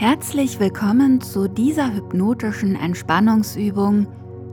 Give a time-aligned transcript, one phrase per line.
[0.00, 4.06] Herzlich willkommen zu dieser hypnotischen Entspannungsübung,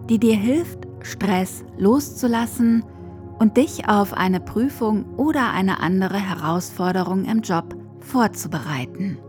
[0.10, 2.84] die dir hilft, Stress loszulassen
[3.40, 9.20] und dich auf eine Prüfung oder eine andere Herausforderung im Job vorzubereiten.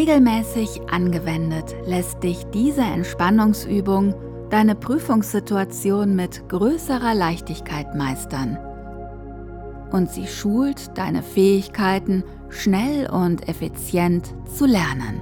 [0.00, 4.14] Regelmäßig angewendet lässt dich diese Entspannungsübung
[4.48, 8.56] deine Prüfungssituation mit größerer Leichtigkeit meistern.
[9.92, 15.20] Und sie schult deine Fähigkeiten, schnell und effizient zu lernen.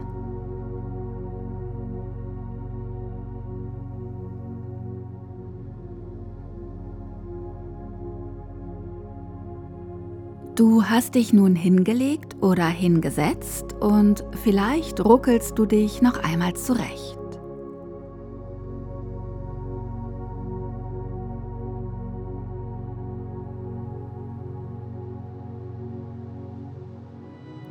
[10.59, 17.17] Du hast dich nun hingelegt oder hingesetzt und vielleicht ruckelst du dich noch einmal zurecht.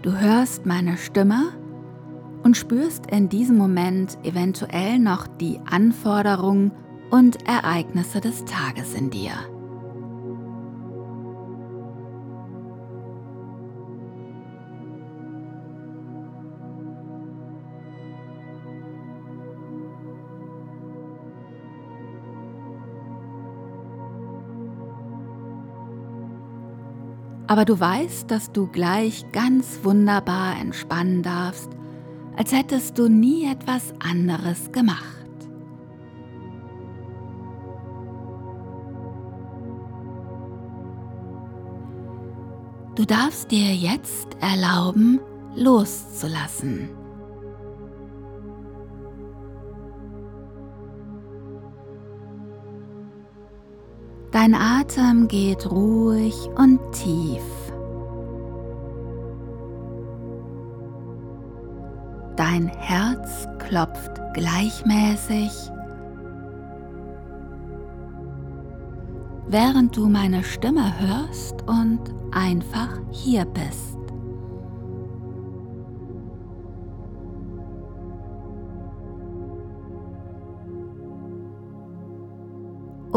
[0.02, 1.50] Du hörst meine Stimme
[2.44, 6.72] und spürst in diesem Moment eventuell noch die Anforderungen
[7.12, 9.34] und Ereignisse des Tages in dir.
[27.48, 31.70] Aber du weißt, dass du gleich ganz wunderbar entspannen darfst,
[32.36, 35.16] als hättest du nie etwas anderes gemacht.
[42.96, 45.20] Du darfst dir jetzt erlauben,
[45.56, 46.90] loszulassen.
[54.40, 57.42] Dein Atem geht ruhig und tief.
[62.36, 65.50] Dein Herz klopft gleichmäßig,
[69.48, 73.97] während du meine Stimme hörst und einfach hier bist.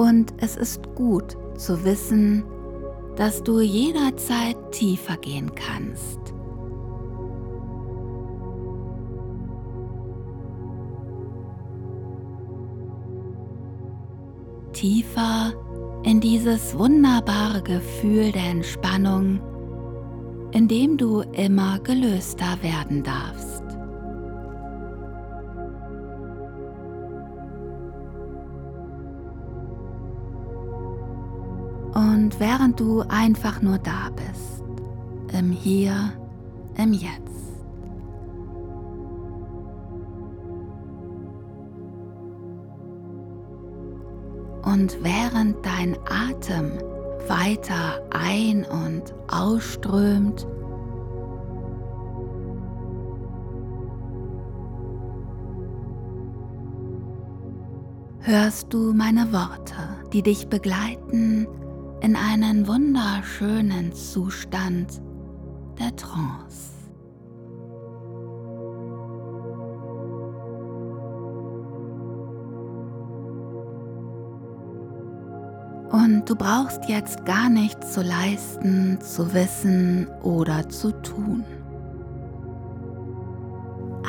[0.01, 2.43] Und es ist gut zu wissen,
[3.17, 6.19] dass du jederzeit tiefer gehen kannst.
[14.73, 15.53] Tiefer
[16.05, 19.39] in dieses wunderbare Gefühl der Entspannung,
[20.53, 23.40] in dem du immer gelöster werden darfst.
[32.01, 34.65] Und während du einfach nur da bist,
[35.39, 35.95] im Hier,
[36.79, 37.11] im Jetzt.
[44.63, 46.73] Und während dein Atem
[47.29, 50.47] weiter ein- und ausströmt,
[58.21, 59.75] hörst du meine Worte,
[60.15, 61.47] die dich begleiten
[62.03, 65.01] in einen wunderschönen Zustand
[65.79, 66.71] der Trance.
[75.91, 81.45] Und du brauchst jetzt gar nichts zu leisten, zu wissen oder zu tun.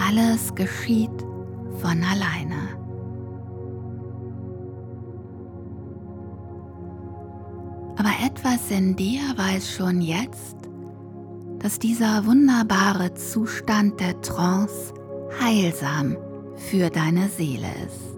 [0.08, 1.10] Alles geschieht
[1.80, 2.81] von alleine.
[8.72, 10.56] Etwas in dir weiß schon jetzt,
[11.60, 14.94] dass dieser wunderbare Zustand der Trance
[15.40, 16.18] heilsam
[16.56, 18.18] für deine Seele ist.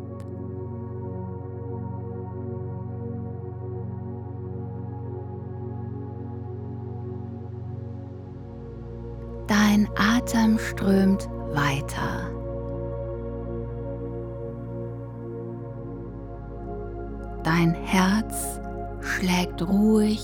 [9.47, 12.29] Dein Atem strömt weiter.
[17.43, 18.59] Dein Herz
[19.23, 20.21] schlägt ruhig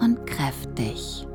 [0.00, 1.26] und kräftig.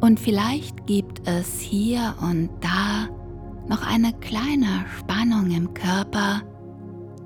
[0.00, 3.08] Und vielleicht gibt es hier und da
[3.68, 6.42] noch eine kleine Spannung im Körper,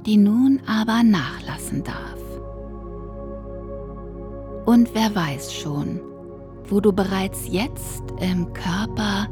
[0.06, 2.20] die nun aber nachlassen darf.
[4.66, 6.00] Und wer weiß schon,
[6.68, 9.28] wo du bereits jetzt im Körper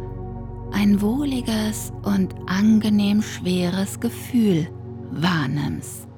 [0.73, 4.69] ein wohliges und angenehm schweres Gefühl
[5.11, 6.09] wahrnimmst.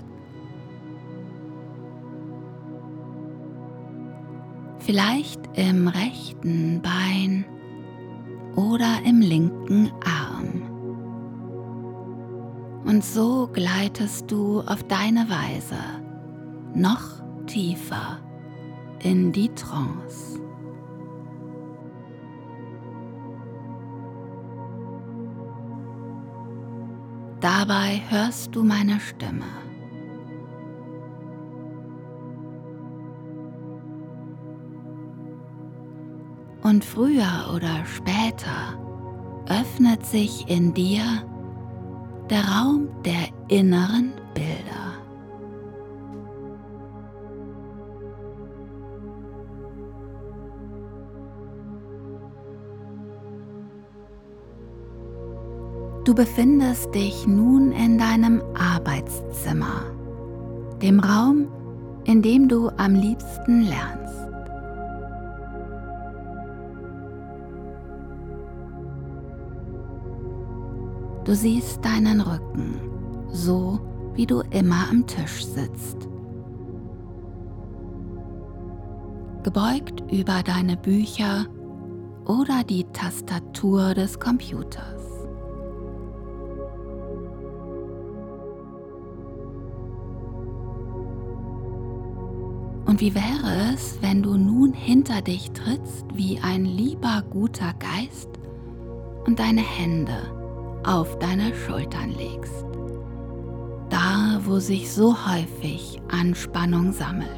[4.79, 7.45] Vielleicht im rechten Bein
[8.57, 10.63] oder im linken Arm.
[12.85, 15.79] Und so gleitest du auf deine Weise
[16.75, 18.19] noch tiefer
[19.03, 20.41] in die Trance.
[27.41, 29.47] Dabei hörst du meine Stimme.
[36.63, 38.79] Und früher oder später
[39.49, 41.03] öffnet sich in dir
[42.29, 44.90] der Raum der inneren Bilder.
[56.11, 59.85] Du befindest dich nun in deinem Arbeitszimmer,
[60.83, 61.47] dem Raum,
[62.03, 64.29] in dem du am liebsten lernst.
[71.27, 72.81] Du siehst deinen Rücken,
[73.29, 73.79] so
[74.15, 76.09] wie du immer am Tisch sitzt.
[79.45, 81.47] Gebeugt über deine Bücher
[82.25, 85.00] oder die Tastatur des Computers.
[93.01, 98.29] Wie wäre es, wenn du nun hinter dich trittst wie ein lieber guter Geist
[99.25, 100.19] und deine Hände
[100.85, 102.67] auf deine Schultern legst.
[103.89, 107.31] Da, wo sich so häufig Anspannung sammelt.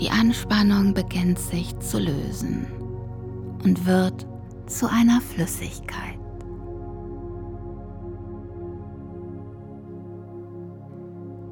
[0.00, 2.66] Die Anspannung beginnt sich zu lösen
[3.62, 4.26] und wird
[4.64, 6.15] zu einer Flüssigkeit.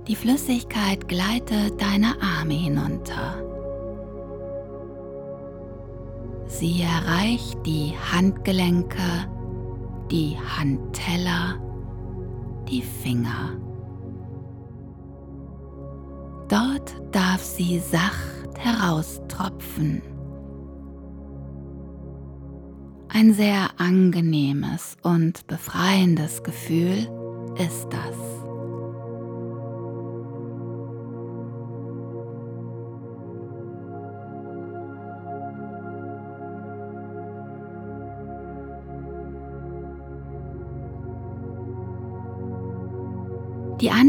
[0.06, 3.44] Die Flüssigkeit gleitet deine Arme hinunter
[6.46, 9.28] Sie erreicht die Handgelenke,
[10.08, 11.58] die Handteller,
[12.68, 13.58] die Finger.
[16.48, 20.00] Dort darf sie sacht heraustropfen.
[23.08, 27.08] Ein sehr angenehmes und befreiendes Gefühl
[27.58, 28.43] ist das.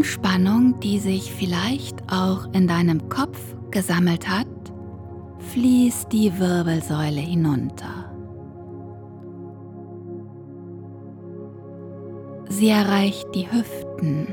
[0.06, 3.40] Anspannung, die sich vielleicht auch in deinem Kopf
[3.72, 4.46] gesammelt hat,
[5.52, 8.14] fließt die Wirbelsäule hinunter.
[12.50, 14.28] Sie erreicht die Hüften,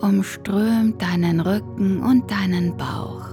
[0.00, 3.26] umströmt deinen Rücken und deinen Bauch,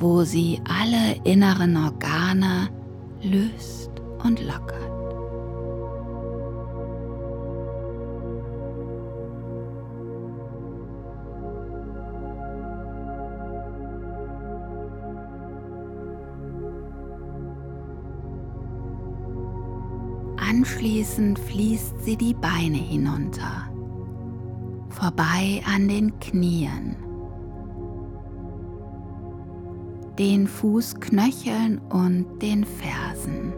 [0.00, 2.68] wo sie alle inneren Organe
[3.22, 3.92] löst
[4.24, 4.91] und lockert.
[20.52, 23.70] Anschließend fließt sie die Beine hinunter,
[24.90, 26.94] vorbei an den Knien,
[30.18, 33.54] den Fußknöcheln und den Fersen.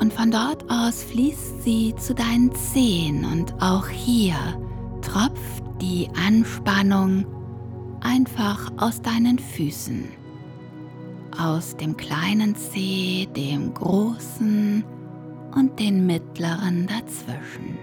[0.00, 4.34] Und von dort aus fließt sie zu deinen Zehen und auch hier
[5.00, 7.24] tropft die Anspannung
[8.00, 10.23] einfach aus deinen Füßen
[11.38, 14.84] aus dem kleinen Zeh, dem großen
[15.54, 17.78] und den mittleren dazwischen.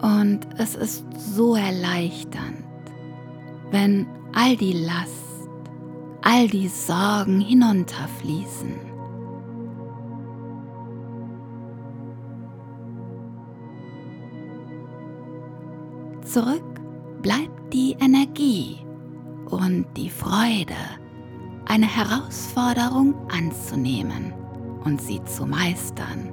[0.00, 2.64] Und es ist so erleichternd,
[3.70, 5.58] wenn all die Last,
[6.22, 8.93] all die Sorgen hinunterfließen
[16.34, 16.80] Zurück
[17.22, 18.84] bleibt die Energie
[19.50, 20.74] und die Freude,
[21.64, 24.34] eine Herausforderung anzunehmen
[24.82, 26.32] und sie zu meistern.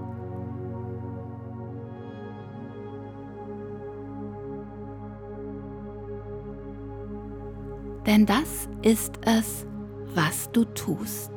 [8.08, 9.68] Denn das ist es,
[10.16, 11.32] was du tust.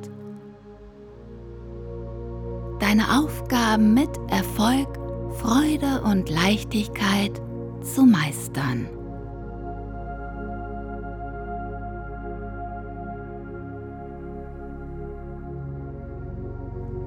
[2.81, 4.89] Deine Aufgaben mit Erfolg,
[5.35, 7.43] Freude und Leichtigkeit
[7.85, 8.89] zu meistern.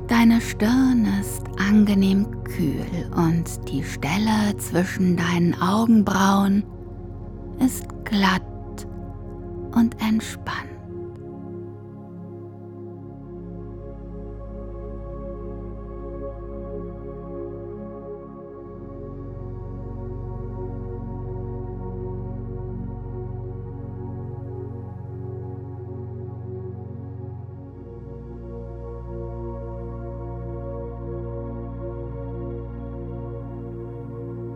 [0.07, 6.63] Deine Stirn ist angenehm kühl und die Stelle zwischen deinen Augenbrauen
[7.59, 8.41] ist glatt
[9.73, 10.76] und entspannt.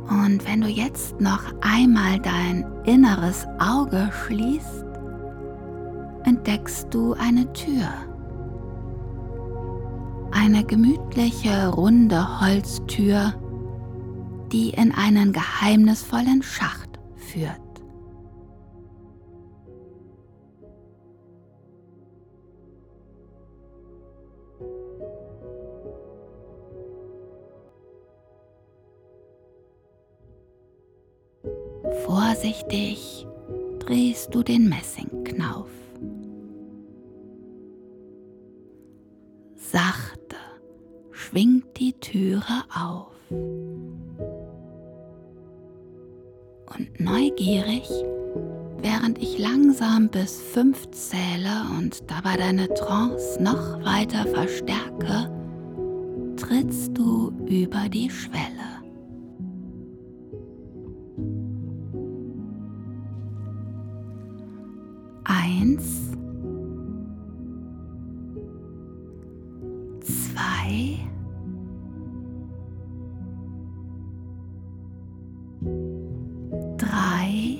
[0.09, 4.85] Und wenn du jetzt noch einmal dein inneres Auge schließt,
[6.25, 7.87] entdeckst du eine Tür.
[10.31, 13.33] Eine gemütliche, runde Holztür,
[14.51, 17.60] die in einen geheimnisvollen Schacht führt.
[32.71, 33.27] Vorsichtig
[33.79, 35.69] drehst du den Messingknauf.
[39.55, 40.37] Sachte
[41.11, 43.11] schwingt die Türe auf.
[46.77, 47.89] Und neugierig,
[48.81, 55.29] während ich langsam bis fünf zähle und dabei deine Trance noch weiter verstärke,
[56.37, 58.70] trittst du über die Schwelle.
[76.77, 77.57] Drei,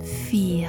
[0.00, 0.68] vier.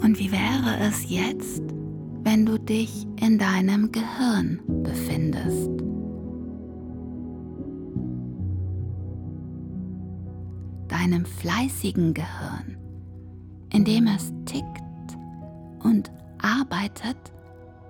[0.00, 1.62] Und wie wäre es jetzt,
[2.22, 4.60] wenn du dich in deinem Gehirn
[11.48, 12.76] fleißigen Gehirn,
[13.72, 15.16] in dem es tickt
[15.82, 16.10] und
[16.42, 17.16] arbeitet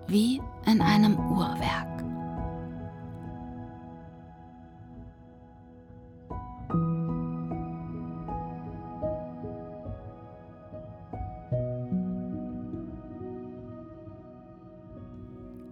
[0.07, 2.05] wie in einem Uhrwerk.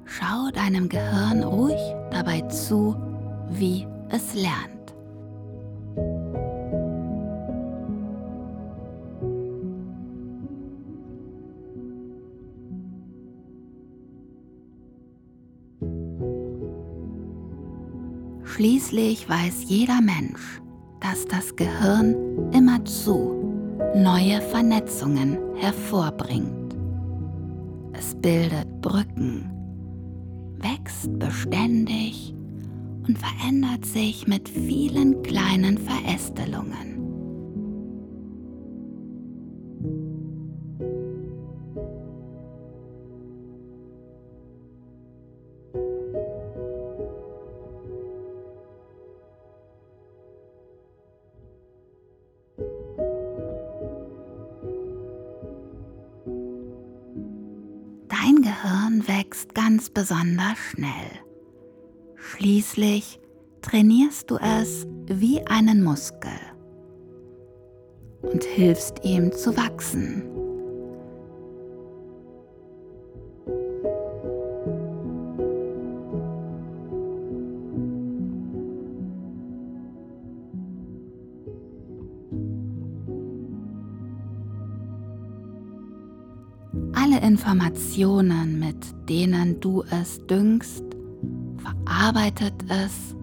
[0.06, 1.78] Schau deinem Gehirn ruhig
[2.10, 2.96] dabei zu,
[3.50, 4.76] wie es lernt.
[18.66, 20.60] Schließlich weiß jeder Mensch,
[20.98, 22.16] dass das Gehirn
[22.52, 23.32] immerzu
[23.94, 26.74] neue Vernetzungen hervorbringt.
[27.92, 29.48] Es bildet Brücken
[30.58, 32.34] wächst beständig
[33.06, 36.95] und verändert sich mit vielen kleinen Verästelungen.
[59.76, 61.10] Ganz besonders schnell.
[62.14, 63.20] Schließlich
[63.60, 66.30] trainierst du es wie einen Muskel
[68.22, 70.35] und hilfst ihm zu wachsen.
[87.36, 90.82] Informationen, mit denen du es düngst,
[91.58, 93.14] verarbeitet es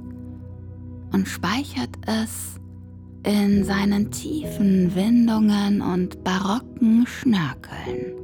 [1.11, 2.59] und speichert es
[3.25, 8.22] in seinen tiefen Windungen und barocken Schnörkeln.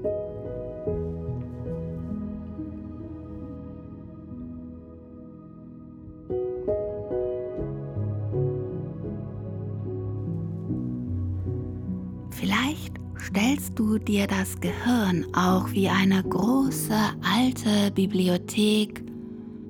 [14.09, 19.03] Dir das Gehirn auch wie eine große alte Bibliothek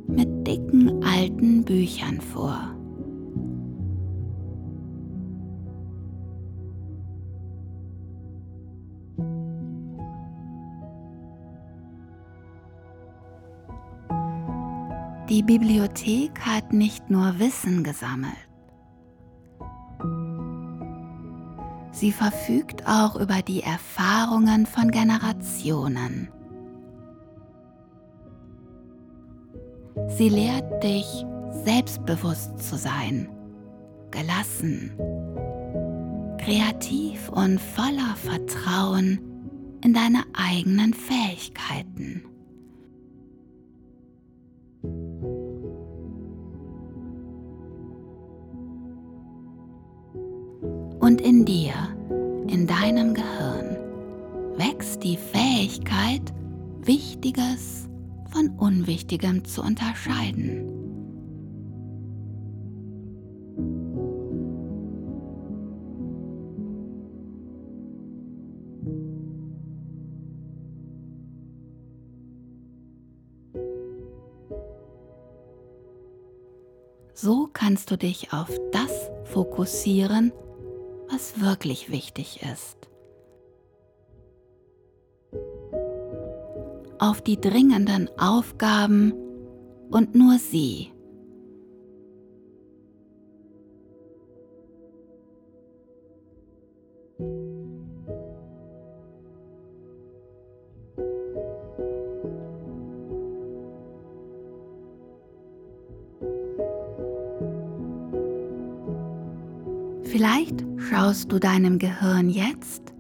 [0.08, 2.74] mit dicken alten Büchern vor.
[15.30, 18.49] Die Bibliothek hat nicht nur Wissen gesammelt.
[22.00, 26.30] Sie verfügt auch über die Erfahrungen von Generationen.
[30.08, 31.26] Sie lehrt dich,
[31.66, 33.28] selbstbewusst zu sein,
[34.12, 34.94] gelassen,
[36.38, 39.20] kreativ und voller Vertrauen
[39.84, 42.24] in deine eigenen Fähigkeiten.
[51.30, 51.76] In dir,
[52.48, 53.78] in deinem Gehirn,
[54.58, 56.24] wächst die Fähigkeit,
[56.82, 57.88] Wichtiges
[58.32, 60.66] von Unwichtigem zu unterscheiden.
[77.14, 80.32] So kannst du dich auf das fokussieren,
[81.12, 82.78] was wirklich wichtig ist.
[87.00, 89.14] Auf die dringenden Aufgaben
[89.90, 90.92] und nur sie.
[111.10, 112.94] Schaust du deinem Gehirn jetzt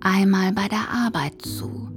[0.00, 1.88] einmal bei der Arbeit zu.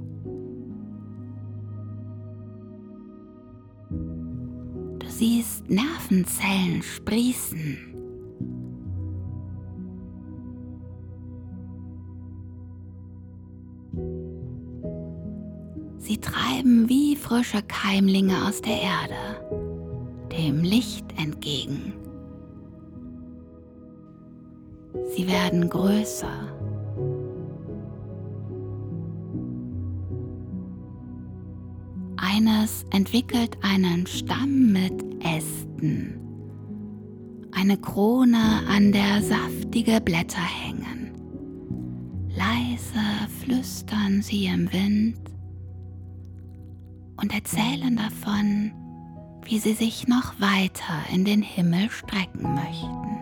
[3.90, 7.76] Du siehst Nervenzellen sprießen.
[15.98, 22.01] Sie treiben wie frische Keimlinge aus der Erde, dem Licht entgegen.
[25.22, 26.48] Sie werden größer.
[32.16, 36.18] Eines entwickelt einen Stamm mit Ästen,
[37.52, 41.12] eine Krone, an der saftige Blätter hängen.
[42.28, 45.20] Leise flüstern sie im Wind
[47.20, 48.72] und erzählen davon,
[49.44, 53.21] wie sie sich noch weiter in den Himmel strecken möchten.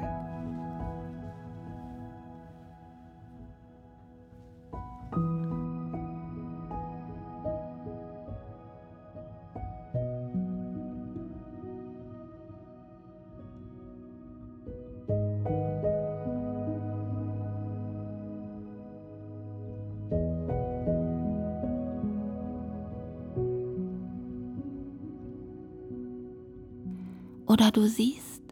[27.70, 28.42] Du siehst,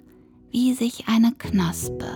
[0.50, 2.11] wie sich eine Knospe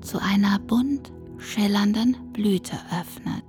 [0.00, 3.47] zu einer bunt schillernden Blüte öffnet.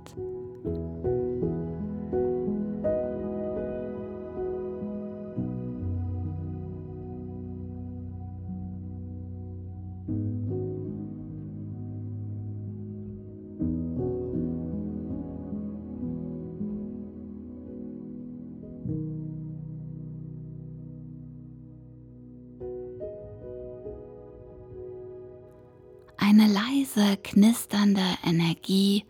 [27.00, 29.04] Leise, knisternde Energie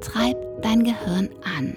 [0.00, 1.76] treibt dein Gehirn an.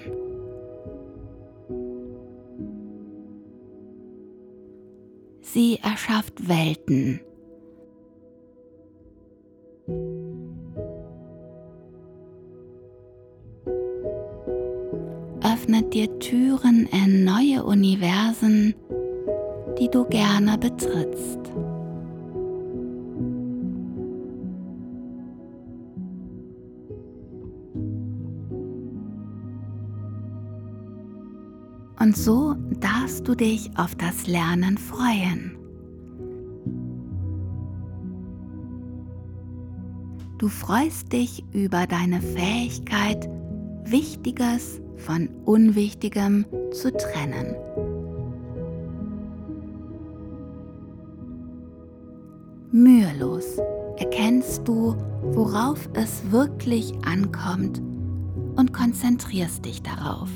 [5.41, 7.21] Sie erschafft Welten.
[33.27, 35.57] Du dich auf das Lernen freuen.
[40.37, 43.27] Du freust dich über deine Fähigkeit,
[43.83, 47.55] Wichtiges von Unwichtigem zu trennen.
[52.71, 53.57] Mühelos
[53.97, 57.81] erkennst du, worauf es wirklich ankommt
[58.55, 60.29] und konzentrierst dich darauf.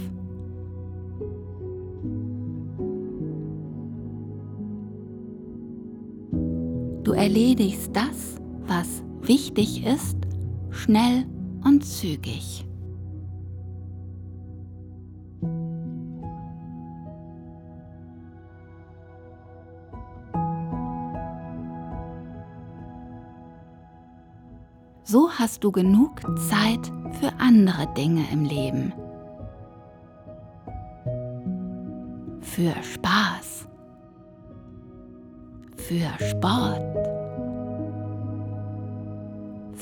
[7.22, 10.18] Erledigst das, was wichtig ist,
[10.72, 11.28] schnell
[11.64, 12.66] und zügig.
[25.04, 28.94] So hast du genug Zeit für andere Dinge im Leben.
[32.42, 33.68] Für Spaß.
[35.76, 36.91] Für Sport.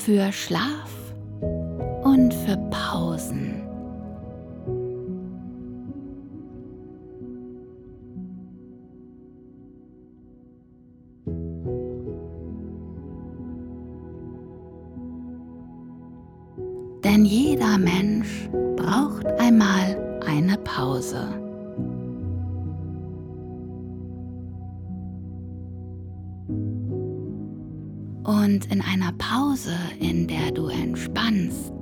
[0.02, 0.90] Für Schlaf
[2.04, 3.62] und für Pausen.
[17.04, 21.49] Denn jeder Mensch braucht einmal eine Pause.
[28.30, 31.72] Und in einer Pause, in der du entspannst,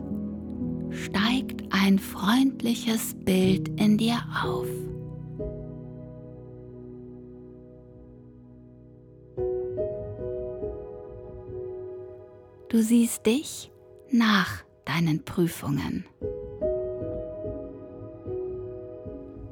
[0.90, 4.66] steigt ein freundliches Bild in dir auf.
[12.70, 13.70] Du siehst dich
[14.10, 16.06] nach deinen Prüfungen.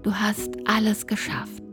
[0.03, 1.66] Du hast alles geschafft.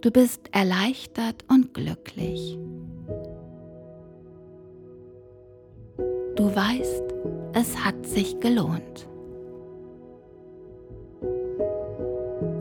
[0.00, 2.58] Du bist erleichtert und glücklich.
[6.36, 7.04] Du weißt,
[7.52, 9.06] es hat sich gelohnt.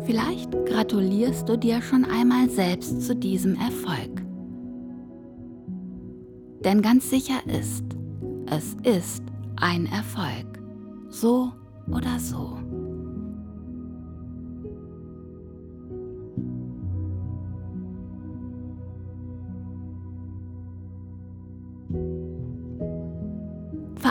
[0.06, 4.22] Vielleicht gratulierst du dir schon einmal selbst zu diesem Erfolg.
[6.66, 7.86] Denn ganz sicher ist,
[8.48, 9.24] es ist
[9.56, 10.60] ein Erfolg,
[11.10, 11.54] so
[11.88, 12.59] oder so.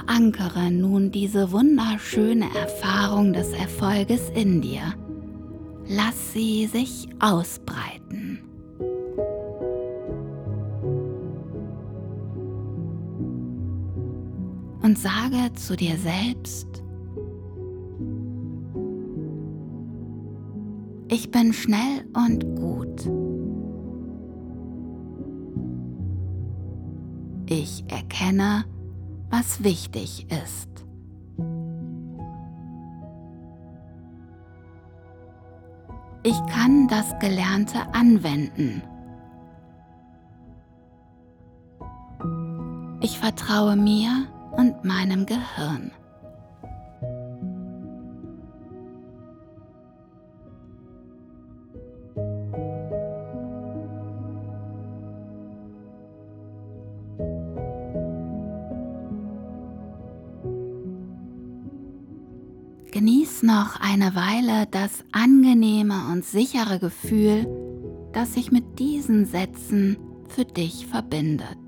[0.09, 4.95] Verankere nun diese wunderschöne Erfahrung des Erfolges in dir.
[5.87, 8.41] Lass sie sich ausbreiten.
[14.81, 16.83] und sage zu dir selbst,
[21.09, 23.07] ich bin schnell und gut.
[27.51, 28.65] Ich erkenne,
[29.31, 30.69] was wichtig ist.
[36.23, 38.83] Ich kann das Gelernte anwenden.
[43.01, 45.93] Ich vertraue mir und meinem Gehirn.
[62.99, 67.47] Genieß noch eine Weile das angenehme und sichere Gefühl,
[68.13, 71.68] das sich mit diesen Sätzen für dich verbindet.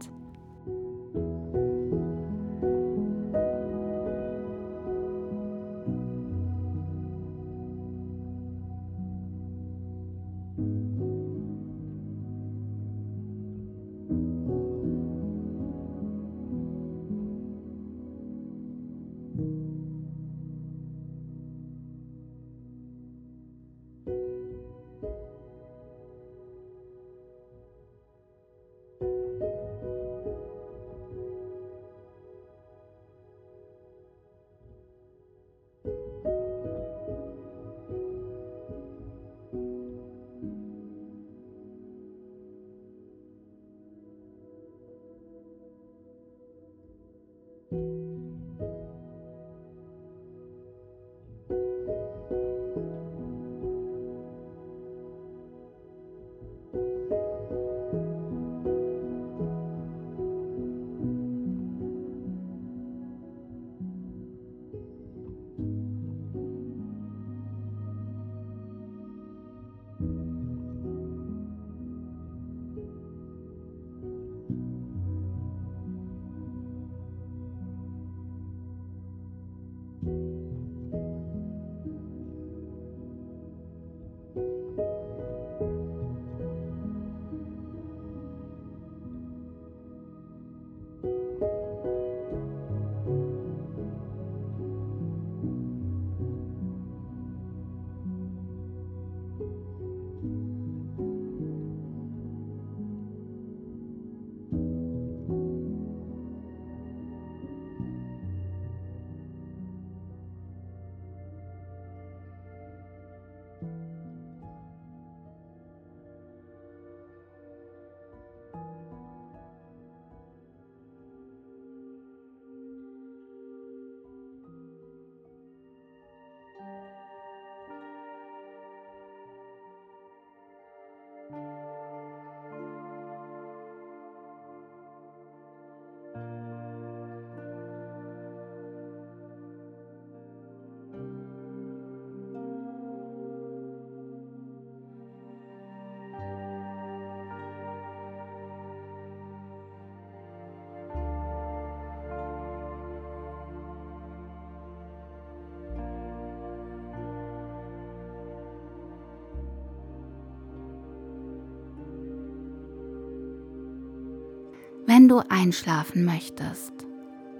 [165.00, 166.74] Wenn du einschlafen möchtest,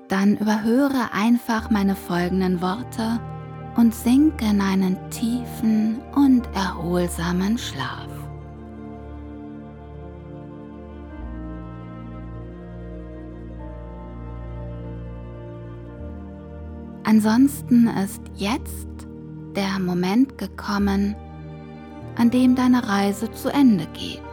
[0.08, 3.20] dann überhöre einfach meine folgenden Worte
[3.76, 8.08] und sinke in einen tiefen und erholsamen Schlaf.
[17.04, 18.88] Ansonsten ist jetzt
[19.54, 21.14] der Moment gekommen,
[22.16, 24.29] an dem deine Reise zu Ende geht.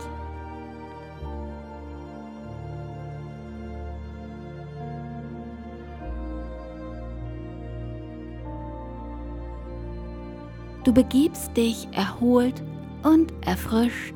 [10.88, 12.64] Du begibst dich erholt
[13.04, 14.16] und erfrischt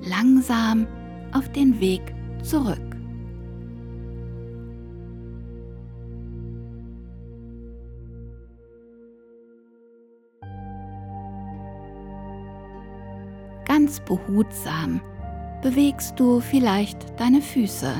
[0.00, 0.86] langsam
[1.34, 2.00] auf den Weg
[2.42, 2.78] zurück.
[13.66, 15.02] Ganz behutsam
[15.60, 17.92] bewegst du vielleicht deine Füße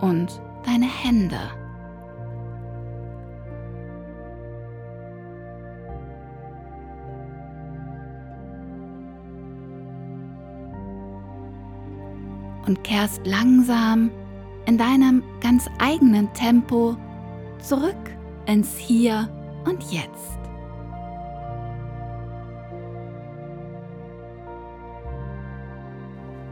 [0.00, 1.63] und deine Hände.
[12.66, 14.10] Und kehrst langsam
[14.66, 16.96] in deinem ganz eigenen Tempo
[17.60, 17.96] zurück
[18.46, 19.28] ins Hier
[19.64, 20.38] und Jetzt.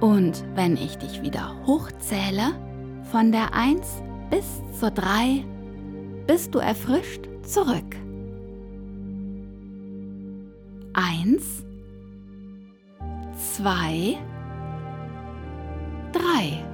[0.00, 2.52] Und wenn ich dich wieder hochzähle,
[3.12, 4.44] von der 1 bis
[4.78, 5.44] zur 3,
[6.26, 7.96] bist du erfrischt zurück.
[10.94, 11.64] 1,
[13.56, 14.18] 2,
[16.12, 16.71] 3.